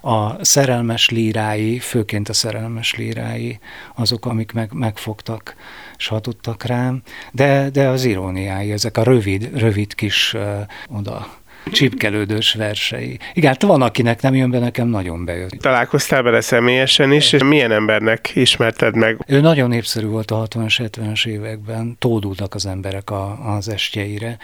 A 0.00 0.44
szerelmes 0.44 1.10
lírái, 1.10 1.78
főként 1.78 2.28
a 2.28 2.32
szerelmes 2.32 2.94
lírái, 2.94 3.58
azok, 3.96 4.26
amik 4.26 4.52
meg, 4.52 4.70
megfogtak 4.72 5.54
és 5.96 6.06
hatottak 6.06 6.62
rám, 6.62 7.02
de, 7.32 7.70
de 7.70 7.88
az 7.88 8.04
iróniái, 8.04 8.72
ezek 8.72 8.96
a 8.96 9.02
rövid, 9.02 9.50
rövid 9.58 9.94
kis 9.94 10.34
uh, 10.34 10.98
oda 10.98 11.26
csipkelődős 11.72 12.54
versei. 12.54 13.18
Igen, 13.32 13.50
hát 13.50 13.62
van, 13.62 13.82
akinek 13.82 14.22
nem 14.22 14.34
jön 14.34 14.50
be, 14.50 14.58
nekem 14.58 14.88
nagyon 14.88 15.24
bejött. 15.24 15.50
Találkoztál 15.50 16.22
vele 16.22 16.40
személyesen 16.40 17.12
is, 17.12 17.32
és 17.32 17.42
milyen 17.42 17.72
embernek 17.72 18.30
ismerted 18.34 18.96
meg? 18.96 19.18
Ő 19.26 19.40
nagyon 19.40 19.68
népszerű 19.68 20.06
volt 20.06 20.30
a 20.30 20.46
60-as, 20.48 20.90
70-es 20.90 21.26
években, 21.26 21.96
tódultak 21.98 22.54
az 22.54 22.66
emberek 22.66 23.10
a, 23.10 23.54
az 23.56 23.68
estjeire, 23.68 24.38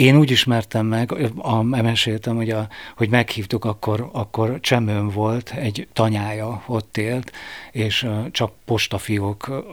én 0.00 0.16
úgy 0.16 0.30
ismertem 0.30 0.86
meg, 0.86 1.30
a, 1.36 1.62
meséltem, 1.62 2.36
hogy, 2.36 2.50
a, 2.50 2.68
hogy 2.96 3.08
meghívtuk, 3.08 3.64
akkor, 3.64 4.08
akkor 4.12 4.58
Csemőn 4.60 5.08
volt, 5.08 5.52
egy 5.56 5.88
tanyája 5.92 6.62
ott 6.66 6.96
élt, 6.96 7.32
és 7.72 8.06
csak 8.30 8.52
postafiók 8.64 9.64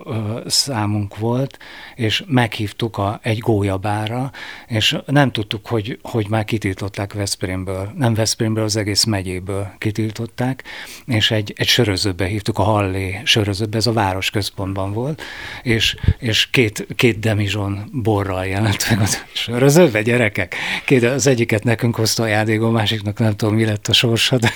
számunk 0.46 1.18
volt, 1.18 1.58
és 1.96 2.24
meghívtuk 2.28 2.98
a, 2.98 3.20
egy 3.24 3.38
gólyabára, 3.38 4.32
és 4.68 4.98
nem 5.06 5.32
tudtuk, 5.32 5.68
hogy, 5.68 6.00
hogy 6.02 6.30
már 6.30 6.46
kitiltották 6.46 7.14
Veszprémből, 7.14 7.92
nem 7.96 8.14
Veszprémből, 8.14 8.64
az 8.64 8.76
egész 8.76 9.04
megyéből 9.04 9.72
kitiltották, 9.78 10.64
és 11.06 11.32
egy, 11.32 11.54
egy 11.58 11.68
sörözőbe 11.68 12.26
hívtuk, 12.26 12.58
a 12.58 12.64
Hallé 12.64 13.22
sörözőbe, 13.24 13.78
ez 13.78 13.88
a 13.88 13.94
városközpontban 13.94 14.94
volt, 14.94 15.22
és, 15.64 15.96
és 16.20 16.50
két, 16.50 16.88
két 16.96 17.20
demizson 17.20 17.90
borral 17.92 18.46
jelent 18.46 18.90
meg 18.90 19.00
a 19.00 19.06
sörözőbe, 19.34 20.02
gyerekek. 20.18 20.56
Két, 20.86 21.04
az 21.04 21.28
egyiket 21.28 21.64
nekünk 21.64 21.96
hozta 21.96 22.24
a 22.24 22.28
játék, 22.28 22.62
a 22.62 22.70
másiknak 22.70 23.20
nem 23.20 23.36
tudom, 23.36 23.56
mi 23.56 23.66
lett 23.66 23.88
a 23.88 23.94
sorsa, 23.94 24.38
de, 24.38 24.52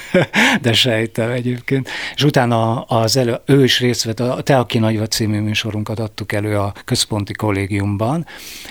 de 0.62 0.74
sejtem 0.74 1.30
egyébként. 1.30 1.90
És 2.16 2.24
utána 2.24 2.82
az 2.82 3.18
elő, 3.18 3.40
ő 3.46 3.64
is 3.64 3.80
részt 3.80 4.04
vett, 4.04 4.20
a 4.20 4.42
Te, 4.42 4.58
aki 4.58 4.80
nagyva 4.80 5.08
című 5.08 5.40
műsorunkat 5.40 6.00
adtuk 6.00 6.32
elő 6.32 6.58
a 6.58 6.74
központi 6.86 7.34
kollégiumban, 7.34 8.26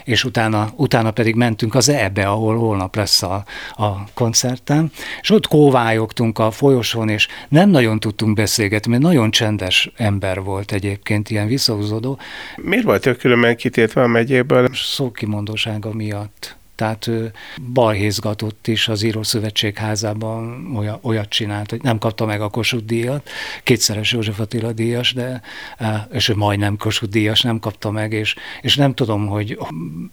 és 0.05 0.25
utána, 0.25 0.73
utána 0.77 1.11
pedig 1.11 1.35
mentünk 1.35 1.75
az 1.75 1.89
EBE, 1.89 2.29
ahol 2.29 2.57
holnap 2.57 2.97
lesz 2.97 3.23
a, 3.23 3.45
a 3.77 3.89
koncertem, 4.15 4.91
és 5.21 5.31
ott 5.31 5.47
kóvályogtunk 5.47 6.39
a 6.39 6.51
folyosón, 6.51 7.09
és 7.09 7.29
nem 7.49 7.71
nagyon 7.71 8.01
tudtunk 8.01 8.35
beszélgetni, 8.35 8.91
mert 8.91 9.03
nagyon 9.03 9.31
csendes 9.31 9.93
ember 9.97 10.43
volt 10.43 10.73
egyébként, 10.73 11.31
ilyen 11.31 11.47
visszahúzódó. 11.47 12.19
Miért 12.57 12.85
volt 12.85 13.07
ő 13.07 13.15
különben 13.15 13.57
kitétve 13.57 14.03
a 14.03 14.07
megyéből? 14.07 14.69
Szókimondósága 14.73 15.93
miatt 15.93 16.59
tehát 16.81 17.11
balhézgatott 17.73 18.67
is 18.67 18.89
az 18.89 19.03
Írószövetség 19.03 19.77
házában 19.77 20.73
olyat, 20.77 20.99
olyat 21.03 21.29
csinált, 21.29 21.71
hogy 21.71 21.83
nem 21.83 21.99
kapta 21.99 22.25
meg 22.25 22.41
a 22.41 22.49
Kossuth 22.49 22.85
díjat, 22.85 23.29
kétszeres 23.63 24.13
József 24.13 24.41
Attila 24.41 24.73
díjas, 24.73 25.13
de 25.13 25.41
és 26.13 26.29
ő 26.29 26.35
majdnem 26.35 26.77
Kossuth 26.77 27.13
díjas 27.13 27.43
nem 27.43 27.59
kapta 27.59 27.91
meg, 27.91 28.13
és, 28.13 28.35
és 28.61 28.77
nem 28.77 28.95
tudom, 28.95 29.27
hogy 29.27 29.59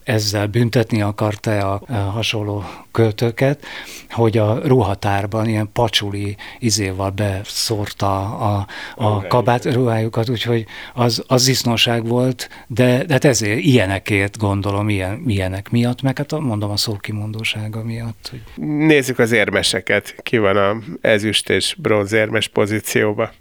ezzel 0.03 0.47
büntetni 0.47 1.01
akarta 1.01 1.73
a, 1.73 1.81
a 1.87 1.93
hasonló 1.93 2.63
költőket, 2.91 3.65
hogy 4.09 4.37
a 4.37 4.59
ruhatárban 4.67 5.47
ilyen 5.47 5.69
pacsuli 5.73 6.35
izéval 6.59 7.09
beszórta 7.09 8.37
a, 8.37 8.67
a 8.95 9.27
kabát 9.27 9.65
ruhájukat, 9.65 10.29
úgyhogy 10.29 10.65
az, 10.93 11.23
az 11.27 11.45
disznóság 11.45 12.07
volt, 12.07 12.49
de, 12.67 13.03
de 13.03 13.13
hát 13.13 13.25
ezért 13.25 13.59
ilyenekért 13.59 14.37
gondolom, 14.37 14.89
ilyen, 14.89 15.23
ilyenek 15.27 15.69
miatt, 15.69 16.01
meg 16.01 16.17
hát 16.17 16.31
mondom 16.57 16.75
a 16.75 16.77
szókimondósága 16.77 17.83
miatt. 17.83 18.29
Hogy... 18.29 18.65
Nézzük 18.65 19.19
az 19.19 19.31
érmeseket. 19.31 20.15
Ki 20.23 20.37
van 20.37 20.57
a 20.57 20.77
ezüst 21.01 21.49
és 21.49 21.75
bronz 21.77 22.11
érmes 22.11 22.47
pozícióba? 22.47 23.31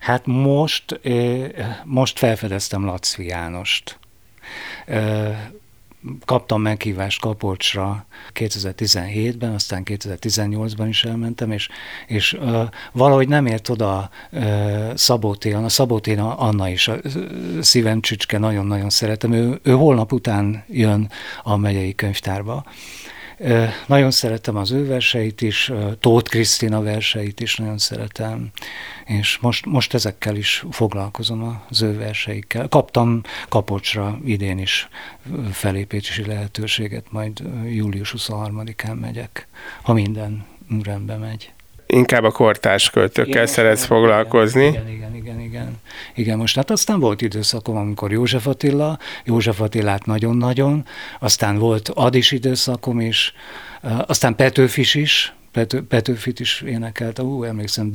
Hát 0.00 0.26
most, 0.26 1.00
most 1.84 2.18
felfedeztem 2.18 2.84
Laci 2.84 3.26
Jánost 3.26 3.98
kaptam 6.24 6.62
meghívást 6.62 7.20
Kapocsra 7.20 8.06
2017-ben, 8.34 9.54
aztán 9.54 9.82
2018-ban 9.84 10.86
is 10.88 11.04
elmentem, 11.04 11.50
és, 11.52 11.68
és 12.06 12.32
uh, 12.32 12.62
valahogy 12.92 13.28
nem 13.28 13.46
ért 13.46 13.68
oda 13.68 14.10
uh, 14.32 14.94
Szabótéan. 14.94 15.64
A 15.64 15.68
Szabótén 15.68 16.18
Anna 16.18 16.68
is 16.68 16.88
a 16.88 16.96
szívem 17.60 18.00
csücske, 18.00 18.38
nagyon-nagyon 18.38 18.90
szeretem. 18.90 19.32
Ő, 19.32 19.60
ő 19.62 19.72
holnap 19.72 20.12
után 20.12 20.64
jön 20.68 21.10
a 21.42 21.56
megyei 21.56 21.94
könyvtárba, 21.94 22.64
nagyon 23.86 24.10
szeretem 24.10 24.56
az 24.56 24.70
ő 24.70 24.86
verseit 24.86 25.40
is, 25.40 25.72
Tóth 26.00 26.30
Krisztina 26.30 26.82
verseit 26.82 27.40
is 27.40 27.56
nagyon 27.56 27.78
szeretem, 27.78 28.50
és 29.04 29.38
most, 29.38 29.66
most 29.66 29.94
ezekkel 29.94 30.36
is 30.36 30.64
foglalkozom 30.70 31.62
az 31.68 31.82
ő 31.82 31.96
verseikkel. 31.96 32.68
Kaptam 32.68 33.22
Kapocsra 33.48 34.18
idén 34.24 34.58
is 34.58 34.88
felépési 35.52 36.24
lehetőséget, 36.24 37.04
majd 37.10 37.42
július 37.66 38.14
23-án 38.16 39.00
megyek, 39.00 39.46
ha 39.82 39.92
minden 39.92 40.46
rendbe 40.82 41.16
megy 41.16 41.52
inkább 41.88 42.24
a 42.24 42.30
kortárs 42.30 42.90
költőkkel 42.90 43.32
igen, 43.32 43.46
szeretsz 43.46 43.84
igen, 43.84 43.96
foglalkozni. 43.96 44.66
Igen, 44.66 44.88
igen, 44.88 45.14
igen, 45.14 45.40
igen. 45.40 45.80
Igen, 46.14 46.38
most 46.38 46.56
hát 46.56 46.70
aztán 46.70 47.00
volt 47.00 47.22
időszakom, 47.22 47.76
amikor 47.76 48.12
József 48.12 48.46
Attila, 48.46 48.98
József 49.24 49.60
Attilát 49.60 50.06
nagyon-nagyon, 50.06 50.84
aztán 51.20 51.58
volt 51.58 51.88
Adis 51.94 52.32
időszakom 52.32 53.00
is, 53.00 53.34
aztán 54.06 54.36
Petőfis 54.36 54.94
is, 54.94 55.32
Pető, 55.52 55.82
Petőfit 55.82 56.40
is 56.40 56.60
énekelte, 56.66 57.22
ú, 57.22 57.42
emlékszem, 57.42 57.92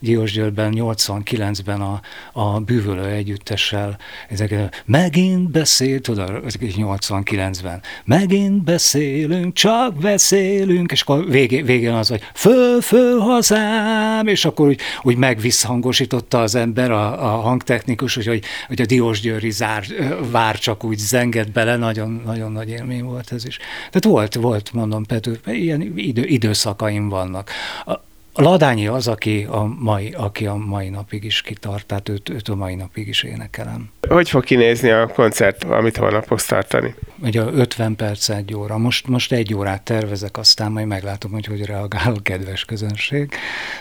Diósgyőrben 0.00 0.72
89-ben 0.76 1.80
a, 1.80 2.00
a 2.32 2.60
bűvölő 2.60 3.04
együttessel, 3.04 3.98
ezek, 4.28 4.82
megint 4.84 5.50
beszélt, 5.50 6.02
tudod, 6.02 6.30
89-ben, 6.60 7.82
megint 8.04 8.64
beszélünk, 8.64 9.54
csak 9.54 9.94
beszélünk, 9.94 10.92
és 10.92 11.00
akkor 11.00 11.30
végén, 11.30 11.64
végén 11.64 11.92
az, 11.92 12.08
hogy 12.08 12.22
föl, 12.34 12.80
föl 12.80 13.18
hazám, 13.18 14.26
és 14.26 14.44
akkor 14.44 14.68
úgy, 14.68 14.80
úgy 15.02 15.16
megvisszhangosította 15.16 16.40
az 16.40 16.54
ember, 16.54 16.90
a, 16.90 17.34
a 17.34 17.40
hangtechnikus, 17.40 18.14
hogy, 18.14 18.26
hogy, 18.26 18.44
hogy 18.66 18.80
a 18.80 18.86
Diósgyőri 18.86 19.50
zár, 19.50 19.84
vár 20.30 20.58
csak 20.58 20.84
úgy 20.84 20.98
zengett 20.98 21.50
bele, 21.50 21.76
nagyon, 21.76 22.22
nagyon 22.24 22.52
nagy 22.52 22.68
élmény 22.68 23.04
volt 23.04 23.32
ez 23.32 23.46
is. 23.46 23.56
Tehát 23.76 24.04
volt, 24.04 24.34
volt, 24.34 24.72
mondom, 24.72 25.04
Pető, 25.04 25.40
ilyen 25.46 25.92
idő, 25.96 26.24
idő 26.24 26.47
időszakaim 26.48 27.08
vannak. 27.08 27.50
A 28.32 28.42
Ladányi 28.42 28.86
az, 28.86 29.08
aki 29.08 29.46
a 29.50 29.74
mai, 29.78 30.14
aki 30.16 30.46
a 30.46 30.54
mai 30.54 30.88
napig 30.88 31.24
is 31.24 31.42
kitart, 31.42 31.86
tehát 31.86 32.08
őt, 32.08 32.28
őt 32.28 32.48
a 32.48 32.54
mai 32.54 32.74
napig 32.74 33.08
is 33.08 33.22
énekelem. 33.22 33.90
Hogy 34.08 34.30
fog 34.30 34.44
kinézni 34.44 34.90
a 34.90 35.06
koncert, 35.06 35.64
amit 35.64 35.96
holnap 35.96 36.24
fogsz 36.26 36.46
tartani? 36.46 36.94
Ugye 37.22 37.42
50 37.42 37.96
perc, 37.96 38.28
egy 38.28 38.54
óra. 38.54 38.78
Most, 38.78 39.06
most 39.06 39.32
egy 39.32 39.54
órát 39.54 39.82
tervezek, 39.82 40.36
aztán 40.36 40.72
majd 40.72 40.86
meglátom, 40.86 41.32
hogy 41.32 41.46
hogy 41.46 41.64
reagál 41.64 42.12
a 42.14 42.22
kedves 42.22 42.64
közönség. 42.64 43.32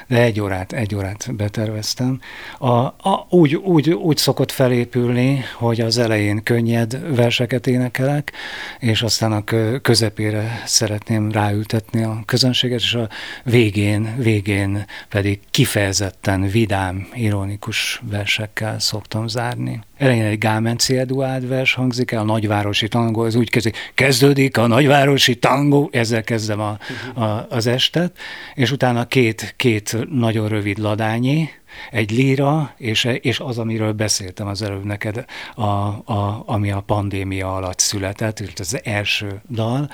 De 0.07 0.21
egy 0.21 0.39
órát, 0.39 0.73
egy 0.73 0.95
órát 0.95 1.35
beterveztem. 1.35 2.19
A, 2.57 2.67
a, 2.77 3.25
úgy, 3.29 3.55
úgy, 3.55 3.89
úgy 3.89 4.17
szokott 4.17 4.51
felépülni, 4.51 5.43
hogy 5.55 5.81
az 5.81 5.97
elején 5.97 6.43
könnyed 6.43 7.15
verseket 7.15 7.67
énekelek, 7.67 8.31
és 8.79 9.01
aztán 9.01 9.31
a 9.31 9.43
közepére 9.81 10.61
szeretném 10.65 11.31
ráültetni 11.31 12.03
a 12.03 12.23
közönséget, 12.25 12.79
és 12.79 12.93
a 12.93 13.09
végén, 13.43 14.15
végén 14.17 14.85
pedig 15.09 15.39
kifejezetten 15.51 16.41
vidám, 16.41 17.07
ironikus 17.13 18.01
versekkel 18.09 18.79
szoktam 18.79 19.27
zárni. 19.27 19.81
Elején 19.97 20.25
egy 20.25 20.37
Gámenci 20.37 20.97
Eduard 20.97 21.47
vers 21.47 21.73
hangzik 21.73 22.11
el, 22.11 22.19
a 22.19 22.23
nagyvárosi 22.23 22.87
tangó, 22.87 23.25
ez 23.25 23.35
úgy 23.35 23.49
kezdődik, 23.49 23.91
kezdődik 23.93 24.57
a 24.57 24.67
nagyvárosi 24.67 25.35
tangó, 25.35 25.89
ezzel 25.91 26.23
kezdem 26.23 26.59
a, 26.59 26.77
a, 27.21 27.45
az 27.49 27.67
estet, 27.67 28.17
és 28.53 28.71
utána 28.71 29.07
két, 29.07 29.53
két 29.57 29.97
nagyon 30.09 30.47
rövid 30.47 30.77
ladányi, 30.77 31.49
egy 31.91 32.11
líra, 32.11 32.73
és, 32.77 33.03
és 33.21 33.39
az, 33.39 33.57
amiről 33.57 33.93
beszéltem 33.93 34.47
az 34.47 34.61
előbb 34.61 34.83
neked, 34.83 35.25
a, 35.55 35.63
a, 35.63 36.43
ami 36.45 36.71
a 36.71 36.81
pandémia 36.81 37.55
alatt 37.55 37.79
született, 37.79 38.59
az 38.59 38.79
első 38.83 39.41
dal, 39.49 39.89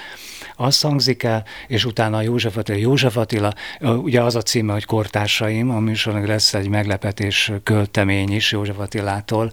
az 0.56 0.82
hangzik 0.82 1.24
el, 1.24 1.44
és 1.68 1.86
utána 1.86 2.22
József 2.22 2.58
Attila, 2.58 2.78
József 2.78 3.18
Attila, 3.18 3.54
ugye 3.80 4.22
az 4.22 4.36
a 4.36 4.42
címe, 4.42 4.74
hogy 4.74 4.86
Kortársaim, 4.86 5.70
a 5.70 5.80
műsornak 5.80 6.28
lesz 6.28 6.54
egy 6.54 6.68
meglepetés 6.68 7.52
költemény 7.64 8.32
is 8.32 8.52
József 8.52 8.80
Attilától 8.80 9.52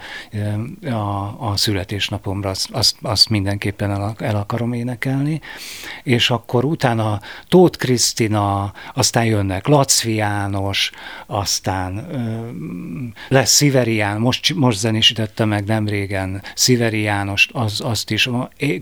a, 0.84 1.48
a 1.50 1.52
születésnapomra, 1.56 2.48
azt, 2.50 2.70
azt, 2.70 2.96
azt 3.02 3.28
mindenképpen 3.28 3.90
el, 3.90 4.14
el 4.18 4.36
akarom 4.36 4.72
énekelni, 4.72 5.40
és 6.02 6.30
akkor 6.30 6.64
utána 6.64 7.20
Tóth 7.48 7.78
Krisztina, 7.78 8.72
aztán 8.94 9.24
jönnek 9.24 9.66
Lacvi 9.66 10.14
János, 10.14 10.90
aztán 11.26 12.06
lesz 13.28 13.50
Sziverián, 13.50 14.20
most, 14.20 14.54
most 14.54 14.78
zenésítette 14.78 15.44
meg 15.44 15.64
nem 15.64 15.88
régen 15.88 16.42
Sziveri 16.54 17.08
az, 17.52 17.80
azt 17.80 18.10
is 18.10 18.28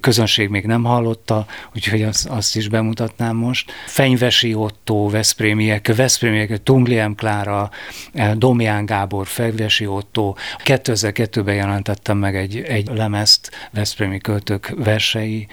közönség 0.01 0.49
még 0.49 0.65
nem 0.65 0.85
hallotta, 0.85 1.47
úgyhogy 1.75 2.03
azt, 2.03 2.27
azt 2.27 2.57
is 2.57 2.69
bemutatnám 2.69 3.37
most. 3.37 3.73
Fenyvesi 3.87 4.55
Otto, 4.55 5.09
Veszprémiek, 5.09 5.95
Veszprémiek, 5.97 6.63
Tungliem 6.63 7.15
Klára, 7.15 7.71
Domján 8.35 8.87
Gábor, 8.87 9.27
Fenyvesi 9.27 9.87
Otto. 9.87 10.35
2002-ben 10.65 11.55
jelentettem 11.55 12.19
meg 12.19 12.37
egy, 12.37 12.57
egy 12.57 12.89
lemezt 12.95 13.51
Veszprémi 13.71 14.19
költők 14.19 14.75
versei 14.77 15.49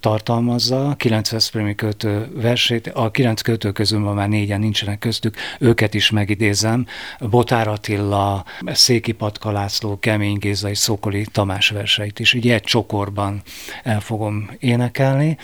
tartalmazza, 0.00 0.94
kilenc 0.96 1.30
Veszprémi 1.30 1.74
költő 1.74 2.30
versét, 2.34 2.86
a 2.94 3.10
kilenc 3.10 3.40
költő 3.40 3.72
közül 3.72 3.98
ma 3.98 4.12
már 4.12 4.28
négyen 4.28 4.60
nincsenek 4.60 4.98
köztük, 4.98 5.36
őket 5.58 5.94
is 5.94 6.10
megidézem, 6.10 6.86
Botár 7.20 7.68
Attila, 7.68 8.44
Széki 8.66 9.12
Patka 9.12 9.50
László, 9.50 9.98
Kemény 9.98 10.38
Géza 10.38 10.68
és 10.68 10.78
Szokoli 10.78 11.26
Tamás 11.32 11.68
verseit 11.68 12.18
is, 12.18 12.32
így 12.32 12.50
egy 12.50 12.62
csokorban 12.62 13.42
el 13.82 14.00
fogom 14.00 14.50
énekelni, 14.58 15.38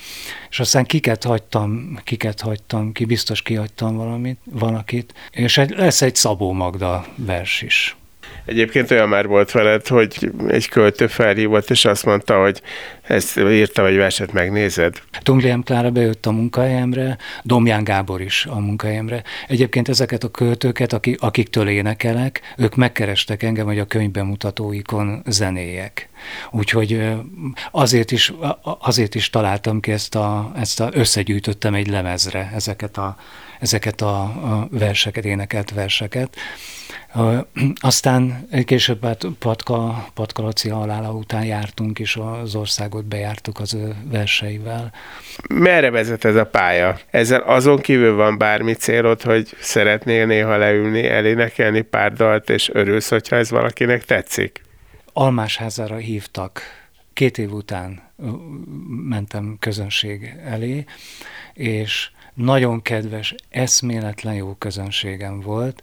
és 0.51 0.61
aztán 0.61 0.85
kiket 0.85 1.25
hagytam, 1.25 1.99
kiket 2.05 2.41
hagytam 2.41 2.93
ki, 2.93 3.05
biztos 3.05 3.43
kihagytam 3.43 3.97
valamit, 3.97 4.39
valakit, 4.45 5.15
és 5.31 5.59
egy, 5.59 5.71
lesz 5.71 6.03
egy 6.03 6.15
Szabó 6.15 6.53
Magda 6.53 7.07
vers 7.17 7.63
is. 7.63 8.00
Egyébként 8.51 8.91
olyan 8.91 9.09
már 9.09 9.27
volt 9.27 9.51
veled, 9.51 9.87
hogy 9.87 10.31
egy 10.49 10.69
költő 10.69 11.07
felhívott, 11.07 11.71
és 11.71 11.85
azt 11.85 12.05
mondta, 12.05 12.41
hogy 12.43 12.63
ezt 13.03 13.39
írtam 13.39 13.85
egy 13.85 13.97
verset, 13.97 14.33
megnézed? 14.33 15.03
Tungliám 15.23 15.63
Klára 15.63 15.91
bejött 15.91 16.27
a 16.27 16.31
munkahelyemre, 16.31 17.17
Domján 17.43 17.85
Gábor 17.85 18.21
is 18.21 18.47
a 18.47 18.59
munkahelyemre. 18.59 19.23
Egyébként 19.49 19.89
ezeket 19.89 20.25
a 20.25 20.31
költőket, 20.31 20.93
akik, 20.93 21.21
akiktől 21.21 21.69
énekelek, 21.69 22.41
ők 22.57 22.77
megkerestek 22.77 23.43
engem, 23.43 23.67
hogy 23.67 23.79
a 23.79 23.85
könyvbemutatóikon 23.85 25.23
zenéjek. 25.27 26.10
Úgyhogy 26.51 27.13
azért 27.71 28.11
is, 28.11 28.33
azért 28.63 29.15
is 29.15 29.31
találtam 29.31 29.81
ki 29.81 29.93
ezt 29.93 30.15
a, 30.15 30.53
ezt 30.57 30.81
a 30.81 30.89
összegyűjtöttem 30.93 31.75
egy 31.75 31.89
lemezre 31.89 32.51
ezeket 32.55 32.97
a, 32.97 33.17
ezeket 33.61 34.01
a, 34.01 34.69
verseket, 34.71 35.25
énekelt 35.25 35.71
verseket. 35.71 36.37
Aztán 37.81 38.49
később 38.65 39.05
hát 39.05 39.27
Patka, 39.39 40.07
Patka 40.15 40.43
Laci 40.43 40.69
halála 40.69 41.13
után 41.13 41.45
jártunk 41.45 41.99
is 41.99 42.17
az 42.17 42.55
országot, 42.55 43.05
bejártuk 43.05 43.61
az 43.61 43.75
ő 43.75 43.95
verseivel. 44.11 44.93
Merre 45.55 45.91
vezet 45.91 46.25
ez 46.25 46.35
a 46.35 46.47
pálya? 46.47 46.99
Ezzel 47.11 47.41
azon 47.41 47.79
kívül 47.79 48.15
van 48.15 48.39
bármi 48.39 48.73
célod, 48.73 49.23
hogy 49.23 49.57
szeretnél 49.61 50.27
néha 50.27 50.57
leülni, 50.57 51.07
elénekelni 51.07 51.81
pár 51.81 52.13
dalt, 52.13 52.51
és 52.51 52.71
örülsz, 52.73 53.09
hogyha 53.09 53.37
ez 53.37 53.51
valakinek 53.51 54.05
tetszik? 54.05 54.61
Almásházára 55.13 55.97
hívtak. 55.97 56.63
Két 57.13 57.39
év 57.39 57.53
után 57.53 58.03
mentem 59.09 59.57
közönség 59.59 60.35
elé, 60.45 60.85
és 61.55 62.11
nagyon 62.35 62.83
kedves, 62.83 63.35
eszméletlen 63.49 64.35
jó 64.35 64.55
közönségem 64.55 65.41
volt, 65.41 65.83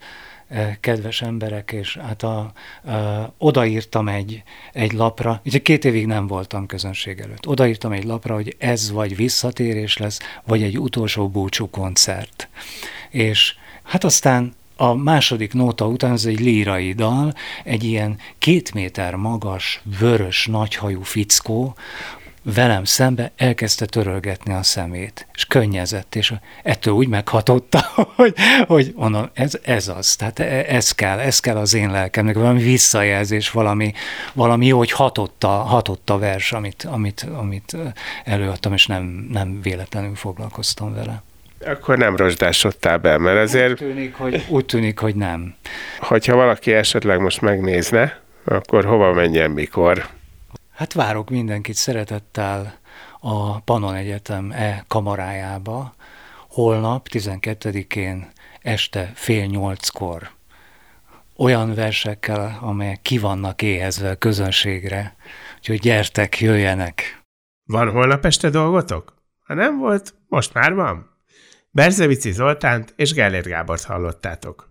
kedves 0.80 1.22
emberek, 1.22 1.72
és 1.72 1.98
hát 1.98 2.24
a, 2.24 2.38
a, 2.84 3.34
odaírtam 3.38 4.08
egy, 4.08 4.44
egy 4.74 4.92
lapra, 4.92 5.42
ugye 5.46 5.60
két 5.60 5.86
évig 5.86 6.06
nem 6.06 6.28
voltam 6.28 6.66
közönség 6.66 7.20
előtt, 7.20 7.48
odaírtam 7.48 7.92
egy 7.92 8.04
lapra, 8.04 8.34
hogy 8.34 8.56
ez 8.60 8.92
vagy 8.92 9.16
visszatérés 9.16 9.98
lesz, 9.98 10.20
vagy 10.46 10.64
egy 10.64 10.80
utolsó 10.80 11.30
búcsú 11.30 11.70
koncert. 11.70 12.48
És 13.10 13.56
hát 13.84 14.04
aztán 14.04 14.54
a 14.78 14.94
második 14.94 15.54
nóta 15.54 15.88
után 15.88 16.12
ez 16.12 16.26
egy 16.26 16.40
lírai 16.40 16.94
dal, 16.94 17.34
egy 17.64 17.84
ilyen 17.84 18.18
két 18.38 18.74
méter 18.74 19.16
magas, 19.16 19.82
vörös, 20.00 20.46
nagyhajú 20.46 21.02
fickó, 21.02 21.76
velem 22.54 22.84
szembe 22.84 23.32
elkezdte 23.36 23.86
törölgetni 23.86 24.54
a 24.54 24.64
szemét, 24.64 25.28
és 25.34 25.46
könnyezett, 25.46 26.16
és 26.16 26.34
ettől 26.64 26.94
úgy 26.94 27.08
meghatotta, 27.08 27.86
hogy, 28.16 28.34
hogy 28.68 28.94
mondom, 28.96 29.30
ez, 29.34 29.60
ez 29.64 29.88
az, 29.88 30.16
tehát 30.16 30.40
e, 30.40 30.66
ez 30.68 30.92
kell, 30.92 31.20
ez 31.20 31.40
kell 31.40 31.58
az 31.58 31.74
én 31.74 31.92
lelkemnek, 31.92 32.36
valami 32.36 32.62
visszajelzés, 32.62 33.52
valami, 33.52 33.94
valami 34.34 34.66
jó, 34.66 34.78
hogy 34.78 34.92
hatott 34.92 35.44
a, 35.44 35.48
hatott 35.48 36.10
a 36.10 36.18
vers, 36.18 36.52
amit, 36.52 36.84
amit, 36.84 37.28
amit 37.38 37.78
előadtam, 38.24 38.74
és 38.74 38.86
nem, 38.86 39.28
nem 39.32 39.62
véletlenül 39.62 40.16
foglalkoztam 40.16 40.94
vele. 40.94 41.24
Akkor 41.66 41.98
nem 41.98 42.16
rozsdásodtál 42.16 42.98
be, 42.98 43.18
mert 43.18 43.38
azért... 43.38 43.72
Úgy 43.72 43.78
tűnik, 43.78 44.16
hogy, 44.16 44.46
úgy 44.50 44.66
tűnik, 44.66 45.00
hogy 45.00 45.16
nem. 45.16 45.56
Hogyha 46.00 46.36
valaki 46.36 46.74
esetleg 46.74 47.20
most 47.20 47.42
megnézne, 47.42 48.22
akkor 48.46 48.86
hova 48.86 49.14
menjen, 49.14 49.52
mikor? 49.52 50.08
Hát 50.74 50.94
várok 50.94 51.30
mindenkit 51.30 51.76
szeretettel 51.76 52.80
a 53.20 53.60
Panon 53.60 53.96
Egyetem 53.96 54.52
e 54.52 54.84
kamarájába, 54.88 55.94
holnap 56.50 57.08
12-én 57.12 58.28
este 58.62 59.12
fél 59.16 59.46
nyolckor. 59.46 60.30
Olyan 61.38 61.74
versekkel, 61.74 62.58
amelyek 62.62 63.02
ki 63.02 63.18
vannak 63.18 63.62
éhezve 63.62 64.10
a 64.10 64.16
közönségre, 64.16 65.16
úgyhogy 65.58 65.80
gyertek, 65.80 66.40
jöjjenek! 66.40 67.22
Van 67.66 67.92
holnap 67.92 68.26
este 68.26 68.50
dolgotok? 68.50 69.14
Ha 69.46 69.54
nem 69.54 69.78
volt, 69.78 70.14
most 70.28 70.54
már 70.54 70.74
van. 70.74 71.17
Berzevici 71.72 72.32
Zoltánt 72.32 72.94
és 72.96 73.14
Gellért 73.14 73.48
Gábort 73.48 73.84
hallottátok. 73.84 74.70